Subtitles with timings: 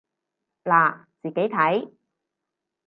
[0.63, 1.91] 嗱，自己睇